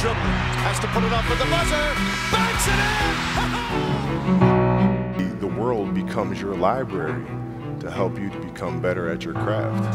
[0.00, 0.14] Backstrom
[0.62, 1.94] has to put it up with the buzzer.
[2.32, 2.72] Banks it
[5.20, 5.38] in!
[5.40, 7.22] the world becomes your library
[7.80, 9.94] to help you to become better at your craft.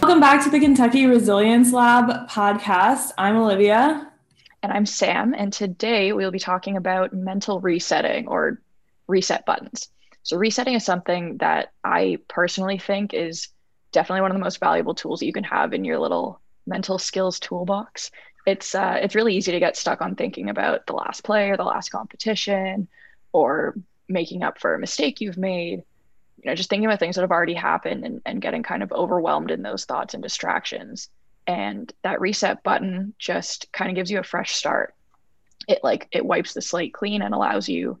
[0.00, 3.10] Welcome back to the Kentucky Resilience Lab podcast.
[3.18, 4.12] I'm Olivia.
[4.62, 5.34] And I'm Sam.
[5.36, 8.60] And today we'll be talking about mental resetting or
[9.06, 9.88] reset buttons.
[10.22, 13.48] So, resetting is something that I personally think is
[13.92, 16.98] definitely one of the most valuable tools that you can have in your little mental
[16.98, 18.10] skills toolbox.
[18.46, 21.56] It's uh, it's really easy to get stuck on thinking about the last play or
[21.56, 22.88] the last competition,
[23.32, 23.76] or
[24.08, 25.84] making up for a mistake you've made.
[26.42, 28.92] You know, just thinking about things that have already happened and, and getting kind of
[28.92, 31.08] overwhelmed in those thoughts and distractions.
[31.46, 34.94] And that reset button just kind of gives you a fresh start.
[35.68, 38.00] It like it wipes the slate clean and allows you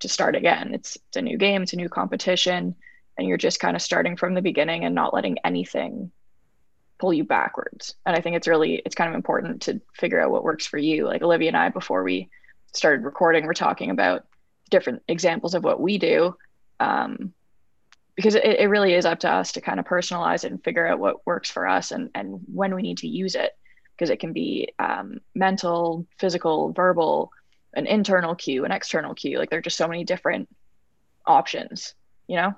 [0.00, 0.74] to start again.
[0.74, 2.74] It's it's a new game, it's a new competition
[3.20, 6.10] and you're just kind of starting from the beginning and not letting anything
[6.98, 7.94] pull you backwards.
[8.06, 10.78] And I think it's really it's kind of important to figure out what works for
[10.78, 11.06] you.
[11.06, 12.30] Like Olivia and I before we
[12.72, 14.24] started recording, we're talking about
[14.70, 16.34] different examples of what we do.
[16.78, 17.34] Um,
[18.20, 20.86] because it, it really is up to us to kind of personalize it and figure
[20.86, 23.52] out what works for us and, and when we need to use it.
[23.96, 27.32] Because it can be um, mental physical verbal
[27.74, 29.38] an internal cue an external cue.
[29.38, 30.48] Like there are just so many different
[31.26, 31.94] options
[32.30, 32.54] you know?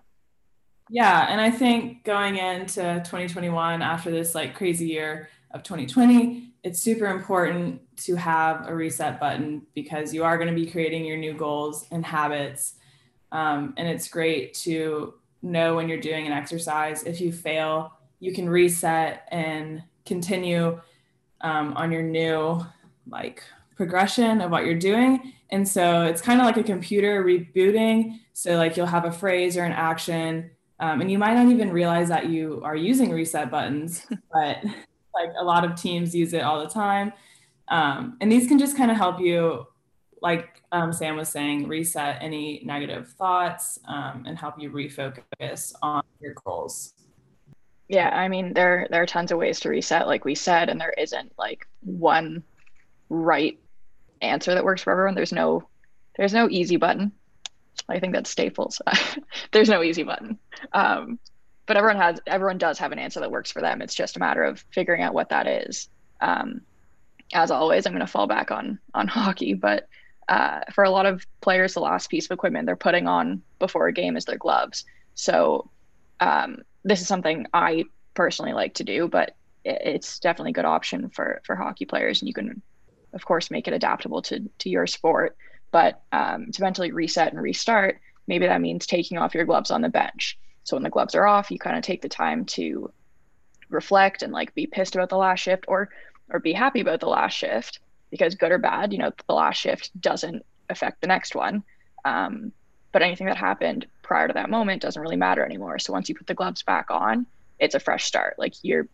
[0.91, 6.79] Yeah, and I think going into 2021 after this like crazy year of 2020, it's
[6.79, 11.17] super important to have a reset button because you are going to be creating your
[11.17, 12.75] new goals and habits.
[13.33, 17.03] Um, and it's great to know when you're doing an exercise.
[17.05, 20.81] If you fail, you can reset and continue
[21.41, 22.65] um, on your new
[23.09, 23.43] like
[23.77, 25.33] progression of what you're doing.
[25.51, 28.21] And so it's kind of like a computer rebooting.
[28.33, 30.51] So like you'll have a phrase or an action
[30.83, 34.65] um, and you might not even realize that you are using reset buttons, but
[35.15, 37.13] like a lot of teams use it all the time.
[37.69, 39.65] Um, and these can just kind of help you,
[40.23, 46.03] like um, Sam was saying, reset any negative thoughts um, and help you refocus on
[46.21, 46.95] your goals.
[47.89, 50.81] Yeah, I mean there there are tons of ways to reset, like we said, and
[50.81, 52.43] there isn't like one
[53.11, 53.59] right
[54.23, 55.15] answer that works for everyone.
[55.15, 55.69] There's no
[56.17, 57.13] there's no easy button.
[57.89, 58.81] I think that's Staples.
[59.53, 60.39] There's no easy button.
[60.73, 61.19] Um,
[61.67, 63.83] but everyone has everyone does have an answer that works for them.
[63.83, 65.89] It's just a matter of figuring out what that is.
[66.21, 66.61] Um,
[67.35, 69.89] as always, I'm going to fall back on on hockey, but
[70.29, 73.89] uh, for a lot of players, the last piece of equipment they're putting on before
[73.89, 74.85] a game is their gloves.
[75.15, 75.71] So
[76.21, 77.85] um, this is something I
[78.15, 79.35] personally like to do, but
[79.65, 82.63] it's definitely a good option for for hockey players, and you can,
[83.13, 85.37] of course, make it adaptable to to your sport.
[85.71, 89.81] But um, to mentally reset and restart, maybe that means taking off your gloves on
[89.81, 90.39] the bench.
[90.65, 92.93] So when the gloves are off, you kind of take the time to
[93.71, 95.91] reflect and like be pissed about the last shift or
[96.31, 97.81] or be happy about the last shift
[98.13, 101.65] because good or bad, you know, the last shift doesn't affect the next one.
[102.05, 102.53] Um,
[102.93, 105.79] but anything that happened prior to that moment doesn't really matter anymore.
[105.79, 107.27] So once you put the gloves back on,
[107.59, 108.39] it's a fresh start.
[108.39, 108.87] Like you're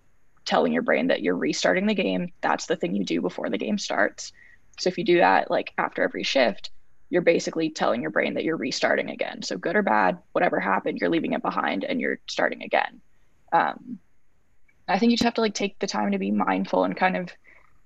[0.44, 2.32] telling your brain that you're restarting the game.
[2.40, 4.32] That's the thing you do before the game starts.
[4.78, 6.70] So if you do that like after every shift,
[7.10, 9.42] you're basically telling your brain that you're restarting again.
[9.42, 13.00] So good or bad, whatever happened, you're leaving it behind and you're starting again.
[13.52, 13.98] Um,
[14.86, 17.16] I think you just have to like take the time to be mindful and kind
[17.16, 17.30] of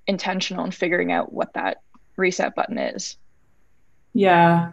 [0.06, 1.82] intentional in figuring out what that
[2.16, 3.16] reset button is.
[4.12, 4.72] Yeah.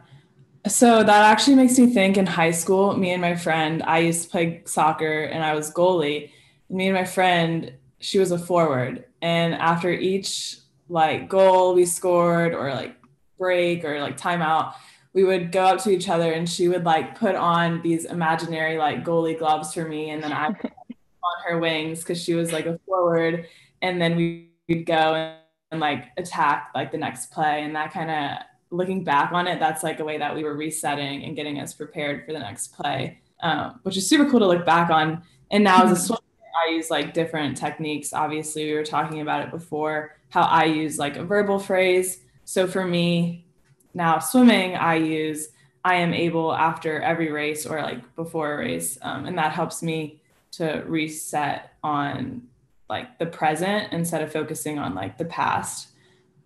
[0.68, 4.24] So that actually makes me think in high school, me and my friend, I used
[4.24, 6.32] to play soccer and I was goalie.
[6.70, 9.06] Me and my friend, she was a forward.
[9.22, 10.58] And after each
[10.90, 12.96] like goal we scored or like
[13.38, 14.74] break or like timeout,
[15.14, 18.78] we would go up to each other and she would like put on these imaginary
[18.78, 22.52] like goalie gloves for me and then I put on her wings because she was
[22.52, 23.48] like a forward
[23.82, 25.36] and then we would go and,
[25.72, 29.60] and like attack like the next play and that kind of looking back on it
[29.60, 32.74] that's like a way that we were resetting and getting us prepared for the next
[32.74, 35.22] play um, which is super cool to look back on
[35.52, 36.20] and now as a swimmer
[36.68, 40.98] I use like different techniques obviously we were talking about it before how I use
[40.98, 42.22] like a verbal phrase.
[42.46, 43.46] So for me,
[43.94, 45.50] now swimming, I use
[45.84, 48.98] I am able after every race or like before a race.
[49.02, 52.44] Um, and that helps me to reset on
[52.90, 55.90] like the present instead of focusing on like the past.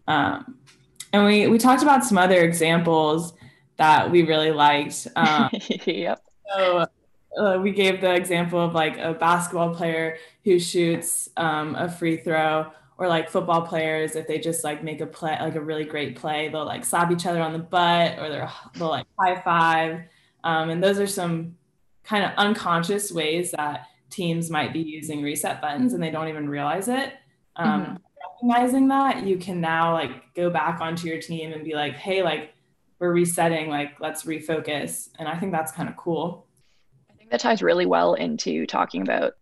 [0.08, 0.58] Um,
[1.12, 3.34] and we, we talked about some other examples
[3.78, 5.08] that we really liked.
[5.16, 5.50] Um,
[5.86, 6.22] yep.
[6.54, 6.86] So
[7.38, 12.18] uh, we gave the example of like a basketball player who shoots um, a free
[12.18, 15.84] throw or like football players if they just like make a play like a really
[15.84, 19.42] great play they'll like slap each other on the butt or they'll, they'll like high
[19.42, 20.02] five
[20.44, 21.56] um, and those are some
[22.04, 26.48] kind of unconscious ways that teams might be using reset buttons and they don't even
[26.48, 27.14] realize it.
[27.56, 27.96] Um, mm-hmm.
[28.44, 32.24] recognizing that you can now like go back onto your team and be like hey
[32.24, 32.54] like
[33.00, 35.10] we're resetting like let's refocus.
[35.20, 36.48] And i think that's kind of cool.
[37.12, 39.34] I think that ties really well into talking about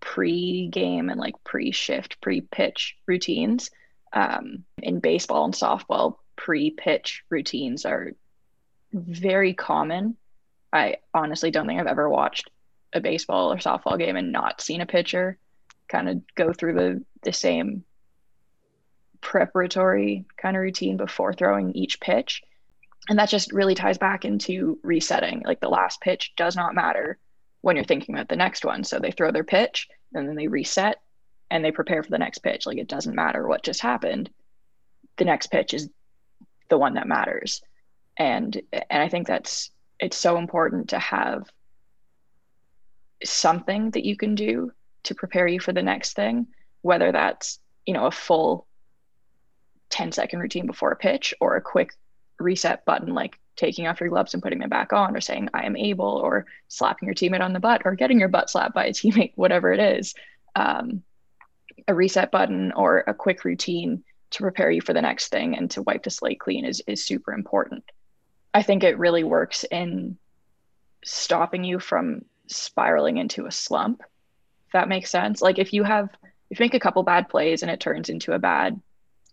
[0.00, 3.70] pre-game and like pre-shift pre-pitch routines.
[4.12, 8.12] Um, in baseball and softball pre-pitch routines are
[8.92, 10.16] very common.
[10.72, 12.50] I honestly don't think i've ever watched
[12.96, 15.38] a baseball or softball game and not seen a pitcher
[15.88, 17.84] kind of go through the the same
[19.20, 22.42] preparatory kind of routine before throwing each pitch.
[23.08, 25.42] And that just really ties back into resetting.
[25.44, 27.18] Like the last pitch does not matter
[27.60, 28.84] when you're thinking about the next one.
[28.84, 31.00] So they throw their pitch and then they reset
[31.50, 32.66] and they prepare for the next pitch.
[32.66, 34.30] Like it doesn't matter what just happened.
[35.16, 35.88] The next pitch is
[36.68, 37.62] the one that matters.
[38.16, 39.70] And and i think that's
[40.00, 41.50] it's so important to have
[43.24, 44.72] something that you can do
[45.04, 46.46] to prepare you for the next thing
[46.82, 48.66] whether that's you know a full
[49.90, 51.92] 10 second routine before a pitch or a quick
[52.38, 55.64] reset button like taking off your gloves and putting them back on or saying i
[55.64, 58.86] am able or slapping your teammate on the butt or getting your butt slapped by
[58.86, 60.14] a teammate whatever it is
[60.54, 61.02] um,
[61.88, 65.70] a reset button or a quick routine to prepare you for the next thing and
[65.70, 67.84] to wipe the slate clean is, is super important.
[68.52, 70.18] I think it really works in
[71.04, 74.02] stopping you from spiraling into a slump
[74.66, 76.08] if that makes sense like if you have
[76.50, 78.80] if you make a couple bad plays and it turns into a bad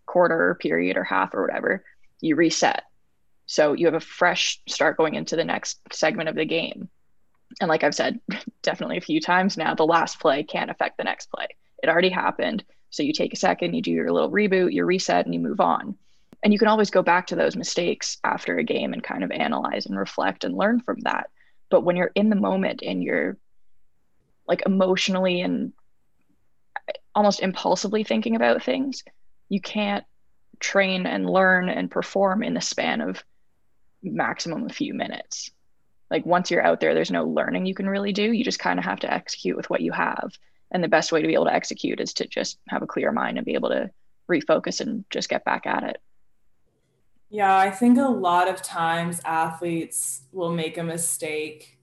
[0.06, 1.84] quarter or period or half or whatever
[2.22, 2.84] you reset
[3.46, 6.90] so you have a fresh start going into the next segment of the game.
[7.62, 8.20] And like I've said
[8.62, 11.48] definitely a few times now, the last play can't affect the next play.
[11.82, 12.64] It already happened.
[12.90, 15.60] So you take a second, you do your little reboot, you reset, and you move
[15.60, 15.96] on.
[16.44, 19.32] And you can always go back to those mistakes after a game and kind of
[19.32, 21.30] analyze and reflect and learn from that.
[21.74, 23.36] But when you're in the moment and you're
[24.48, 25.74] like emotionally and
[27.16, 29.04] almost impulsively thinking about things,
[29.50, 30.04] you can't
[30.60, 33.24] train and learn and perform in the span of
[34.04, 35.50] maximum a few minutes.
[36.12, 38.32] Like once you're out there, there's no learning you can really do.
[38.32, 40.32] You just kind of have to execute with what you have.
[40.70, 43.12] And the best way to be able to execute is to just have a clear
[43.12, 43.90] mind and be able to
[44.30, 45.98] refocus and just get back at it.
[47.34, 51.80] Yeah, I think a lot of times athletes will make a mistake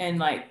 [0.00, 0.46] and like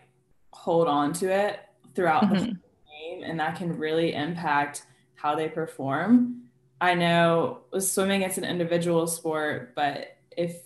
[0.53, 1.59] hold on to it
[1.94, 2.36] throughout mm-hmm.
[2.36, 4.83] the game, and that can really impact
[5.15, 6.44] how they perform.
[6.80, 10.62] I know with swimming it's an individual sport, but if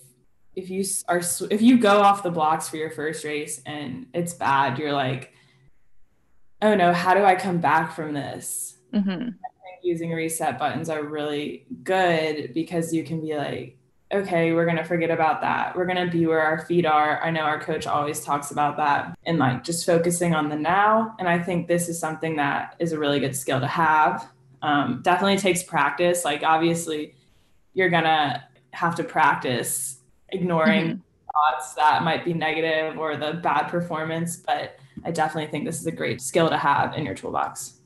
[0.54, 1.20] if you are
[1.50, 5.32] if you go off the blocks for your first race and it's bad, you're like,
[6.62, 8.76] oh no, how do I come back from this?
[8.94, 9.30] Mm-hmm.
[9.84, 13.76] Using reset buttons are really good because you can be like,
[14.12, 15.76] okay, we're gonna forget about that.
[15.76, 17.22] We're gonna be where our feet are.
[17.22, 21.14] I know our coach always talks about that and like just focusing on the now.
[21.18, 24.28] And I think this is something that is a really good skill to have.
[24.62, 26.24] Um, definitely takes practice.
[26.24, 27.14] Like obviously,
[27.72, 29.98] you're gonna have to practice
[30.28, 31.00] ignoring mm-hmm.
[31.32, 34.36] thoughts that might be negative or the bad performance.
[34.36, 37.80] But I definitely think this is a great skill to have in your toolbox.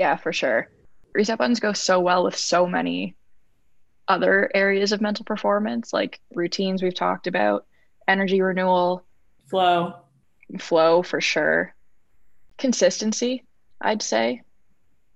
[0.00, 0.66] Yeah, for sure.
[1.12, 3.16] Reset buttons go so well with so many
[4.08, 7.66] other areas of mental performance, like routines we've talked about,
[8.08, 9.04] energy renewal,
[9.50, 9.96] flow,
[10.58, 11.74] flow for sure,
[12.56, 13.44] consistency,
[13.78, 14.40] I'd say,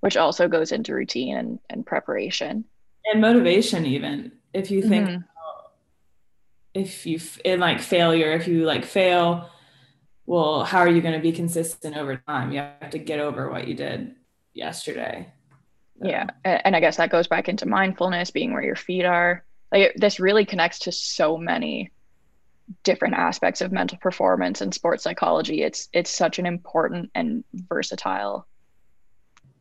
[0.00, 2.66] which also goes into routine and, and preparation.
[3.10, 4.32] And motivation, even.
[4.52, 5.20] If you think mm-hmm.
[6.74, 9.48] if you in like failure if you like fail
[10.26, 12.52] well how are you going to be consistent over time?
[12.52, 14.14] You have to get over what you did
[14.54, 15.26] yesterday
[16.00, 16.08] so.
[16.08, 19.92] yeah and i guess that goes back into mindfulness being where your feet are like
[19.96, 21.90] this really connects to so many
[22.82, 28.46] different aspects of mental performance and sports psychology it's it's such an important and versatile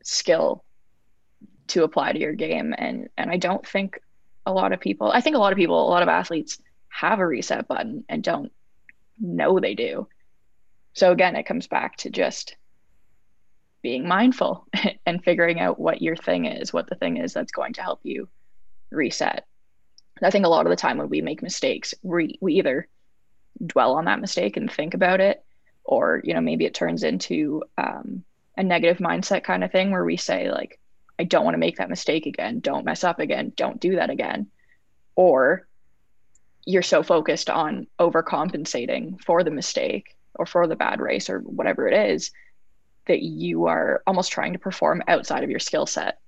[0.02, 0.64] skill
[1.66, 3.98] to apply to your game and and i don't think
[4.46, 6.58] a lot of people i think a lot of people a lot of athletes
[6.88, 8.52] have a reset button and don't
[9.18, 10.08] know they do.
[10.92, 12.56] So again, it comes back to just
[13.84, 14.66] being mindful
[15.06, 18.00] and figuring out what your thing is, what the thing is that's going to help
[18.02, 18.26] you
[18.90, 19.46] reset.
[20.22, 22.88] I think a lot of the time when we make mistakes, we, we either
[23.64, 25.44] dwell on that mistake and think about it,
[25.84, 28.24] or you know maybe it turns into um,
[28.56, 30.80] a negative mindset kind of thing where we say like,
[31.18, 32.60] I don't want to make that mistake again.
[32.60, 33.52] Don't mess up again.
[33.54, 34.46] Don't do that again.
[35.14, 35.68] Or
[36.64, 41.86] you're so focused on overcompensating for the mistake or for the bad race or whatever
[41.86, 42.30] it is
[43.06, 46.18] that you are almost trying to perform outside of your skill set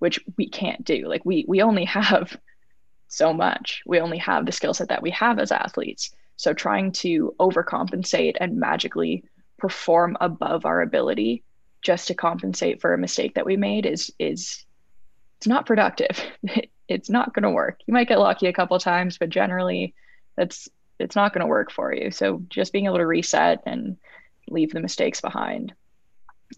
[0.00, 1.06] which we can't do.
[1.06, 2.36] Like we we only have
[3.08, 3.82] so much.
[3.86, 6.10] We only have the skill set that we have as athletes.
[6.36, 9.24] So trying to overcompensate and magically
[9.58, 11.44] perform above our ability
[11.82, 14.64] just to compensate for a mistake that we made is is
[15.38, 16.18] it's not productive.
[16.88, 17.78] it's not going to work.
[17.86, 19.94] You might get lucky a couple times, but generally
[20.36, 20.68] that's
[20.98, 22.10] it's not going to work for you.
[22.10, 23.96] So just being able to reset and
[24.48, 25.74] leave the mistakes behind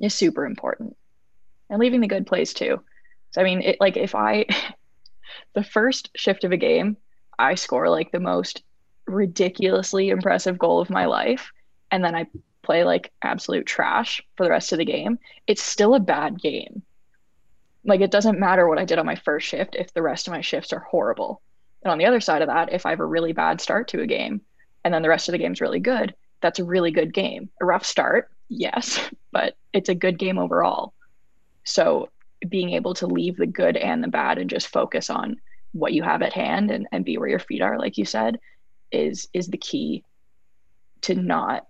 [0.01, 0.97] is super important.
[1.71, 2.81] And leaving the good plays too.
[3.31, 4.47] So I mean, it, like if I
[5.55, 6.97] the first shift of a game,
[7.39, 8.63] I score like the most
[9.07, 11.53] ridiculously impressive goal of my life
[11.91, 12.27] and then I
[12.63, 16.83] play like absolute trash for the rest of the game, it's still a bad game.
[17.85, 20.33] Like it doesn't matter what I did on my first shift if the rest of
[20.33, 21.43] my shifts are horrible.
[21.83, 24.03] And on the other side of that, if I have a really bad start to
[24.03, 24.41] a game
[24.85, 27.51] and then the rest of the game's really good, that's a really good game.
[27.61, 29.01] A rough start, yes,
[29.33, 30.93] but it's a good game overall.
[31.65, 32.09] So
[32.49, 35.37] being able to leave the good and the bad and just focus on
[35.73, 38.39] what you have at hand and, and be where your feet are, like you said,
[38.91, 40.05] is is the key
[41.03, 41.67] to not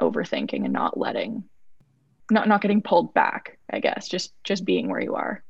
[0.00, 1.44] overthinking and not letting
[2.30, 5.42] not not getting pulled back, I guess, just just being where you are.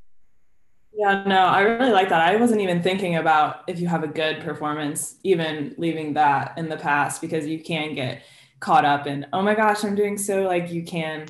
[0.93, 2.21] Yeah, no, I really like that.
[2.21, 6.69] I wasn't even thinking about if you have a good performance, even leaving that in
[6.69, 8.23] the past, because you can get
[8.59, 11.29] caught up in, oh my gosh, I'm doing so like you can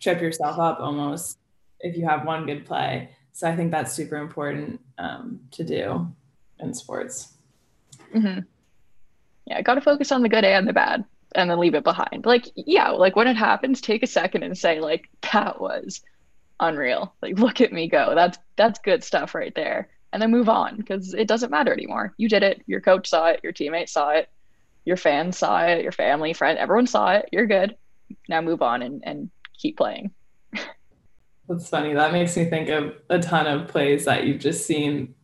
[0.00, 1.38] trip yourself up almost
[1.80, 3.10] if you have one good play.
[3.32, 6.08] So I think that's super important um, to do
[6.58, 7.34] in sports.
[8.14, 8.40] Mm-hmm.
[9.46, 11.04] Yeah, got to focus on the good and the bad
[11.34, 12.26] and then leave it behind.
[12.26, 16.00] Like, yeah, like when it happens, take a second and say, like, that was
[16.58, 17.14] unreal.
[17.22, 18.14] Like, look at me go.
[18.14, 19.88] That's that's good stuff right there.
[20.12, 22.14] And then move on because it doesn't matter anymore.
[22.16, 22.62] You did it.
[22.66, 23.40] Your coach saw it.
[23.44, 24.28] Your teammates saw it.
[24.84, 25.82] Your fans saw it.
[25.82, 27.28] Your family, friend, everyone saw it.
[27.30, 27.76] You're good.
[28.28, 29.30] Now move on and, and
[29.60, 30.10] keep playing.
[31.48, 31.94] That's funny.
[31.94, 35.14] That makes me think of a ton of plays that you've just seen,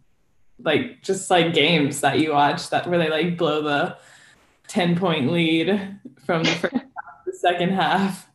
[0.59, 3.97] like just like games that you watch that where they like blow the
[4.67, 8.29] 10 point lead from the first half to the second half.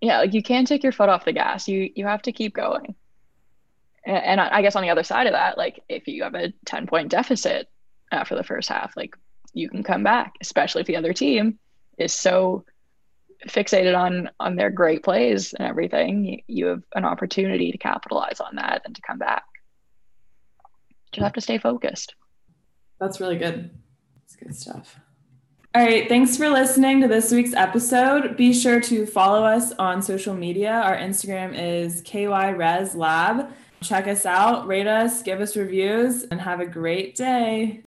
[0.00, 1.68] Yeah, like you can't take your foot off the gas.
[1.68, 2.94] You you have to keep going.
[4.06, 6.52] And, and I guess on the other side of that, like if you have a
[6.64, 7.68] 10 point deficit
[8.12, 9.16] after the first half, like
[9.52, 11.58] you can come back, especially if the other team
[11.98, 12.64] is so
[13.48, 16.24] fixated on on their great plays and everything.
[16.24, 19.44] You, you have an opportunity to capitalize on that and to come back.
[21.12, 22.14] Just have to stay focused.
[23.00, 23.70] That's really good.
[24.24, 24.98] It's good stuff.
[25.74, 26.08] All right.
[26.08, 28.36] Thanks for listening to this week's episode.
[28.36, 30.72] Be sure to follow us on social media.
[30.72, 33.52] Our Instagram is KYResLab.
[33.80, 37.82] Check us out, rate us, give us reviews, and have a great day.